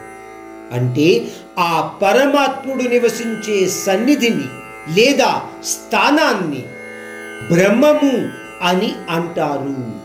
అంటే 0.74 1.28
ఆ 1.58 1.98
పరమాత్ముడు 2.02 2.88
నివసించే 2.88 3.66
సన్నిధిని 3.66 4.44
లేదా 4.94 5.42
స్థానాన్ని 5.64 6.64
బ్రహ్మము 7.54 8.43
అని 8.64 8.92
అంటారు. 9.10 10.04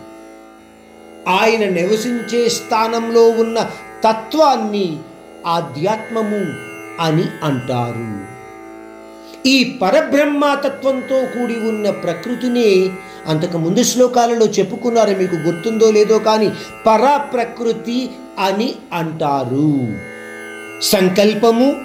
ఆయన 1.29 1.69
నివసించే 1.69 2.49
స్థానంలో 2.49 3.29
ఉన్న 3.29 3.69
తత్వాన్ని 4.03 4.97
ఆధ్యాత్మము 5.47 6.45
అని 7.01 7.23
అంటారు. 7.43 8.39
ఈ 9.47 9.79
పరబ్రహ్మతత్వంతో 9.81 11.19
కూడి 11.19 11.53
ఉన్న 11.53 11.89
ప్రకృతిని 11.89 12.89
అంతకు 13.27 13.57
ముందు 13.57 13.83
శ్లోకాలలో 13.83 14.45
చెప్పుకున్నారు 14.45 15.17
మీకు 15.17 15.35
గుర్తుందో 15.35 15.91
లేదో 15.91 16.19
కానీ 16.19 16.49
పరప్రకృతి 16.85 18.09
అని 18.39 18.75
అంటారు. 18.93 19.97
సంకల్పము 20.81 21.75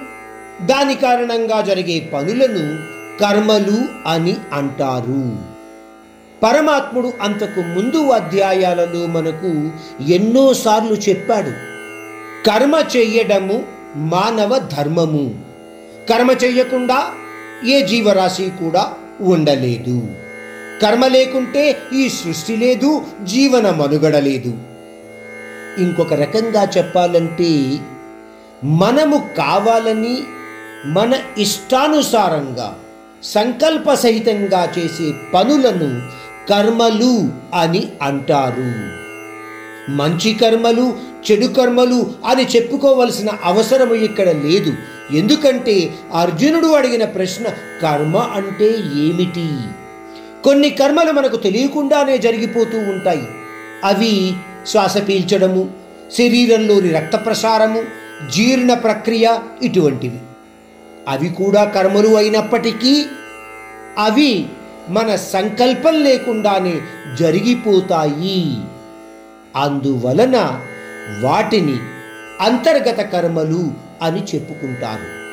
దాని 0.66 0.94
కారణంగా 0.94 1.60
జరిగే 1.60 2.00
పనులను 2.00 2.64
కర్మలు 3.20 4.08
అని 4.08 4.36
అంటారు. 4.52 5.53
పరమాత్ముడు 6.44 7.12
అంతకు 7.20 7.60
ముందు 7.60 8.10
అధ్యాయాలలో 8.10 9.06
మనకు 9.06 9.50
ఎన్నోసార్లు 10.12 10.94
చెప్పాడు 10.94 11.52
కర్మ 12.46 12.74
చెయ్యడము 12.96 13.62
మానవ 13.96 14.58
ధర్మము. 14.58 15.34
కర్మ 16.10 16.30
చెయ్యకుండా 16.30 17.06
ఏ 17.66 17.86
జీవరాశి 17.86 18.52
కూడా 18.60 18.92
ఉండలేదు. 19.20 20.08
కర్మ 20.82 21.06
లేకుంటే 21.06 21.76
ఈ 21.92 22.08
సృష్టి 22.08 22.56
లేదు 22.56 23.02
జీవన 23.24 23.70
మనుగడ 23.70 24.16
లేదు 24.16 24.52
ఇంకొక 25.78 26.12
రకంగా 26.12 26.68
చెప్పాలంటే 26.78 27.78
మనము 28.64 29.28
కావాలని 29.36 30.16
మన 30.86 31.12
ఇష్టానుసారంగా 31.38 32.74
సంకల్ప 33.22 33.94
సహితంగా 33.94 34.72
చేసే 34.78 35.12
పనులను 35.34 36.23
కర్మలు 36.50 37.28
అని 37.54 37.88
అంటారు. 38.02 39.04
మంచి 39.90 40.34
కర్మలు 40.34 40.96
చెడు 41.30 41.46
కర్మలు 41.46 42.14
అని 42.26 42.44
చెప్పుకోవలసిన 42.44 43.30
అవసరం 43.44 43.94
ఇక్కడ 43.94 44.28
లేదు. 44.28 44.72
ఎందుకంటే 45.12 45.94
అర్జునుడు 46.14 46.66
అడిగిన 46.66 47.04
ప్రశ్న 47.04 47.44
కర్మ 47.82 48.16
అంటే 48.16 48.68
ఏమిటి? 48.96 49.50
కొన్ని 50.44 50.70
కర్మలు 50.70 51.12
మనకు 51.12 51.36
తెలియకుండానే 51.36 52.18
జరిగిపోతూ 52.18 52.78
ఉంటాయి. 52.78 53.28
అవి 53.84 54.32
శ్వాస 54.66 54.98
పీల్చడము 55.08 55.70
శరీరంలోని 56.18 56.90
రక్త 56.90 57.16
ప్రసారము 57.16 57.82
జీర్ణ 58.30 58.74
ప్రక్రియ 58.74 59.38
ఇటువంటివి. 59.62 60.18
అవి 61.08 61.28
కూడా 61.28 61.64
కర్మలు 61.64 62.08
అయినప్పటికీ 62.08 63.04
అవి 63.98 64.46
మన 64.88 65.16
సంకల్పం 65.16 66.04
లేకుండానే 66.04 66.80
జరిగిపోతాయి. 67.18 68.56
అందువలన 69.56 70.60
వాటిని 71.20 71.76
అంతర్గత 72.40 73.00
కర్మలు 73.00 73.72
అని 74.02 74.24
చెప్పుకుంటారు. 74.24 75.23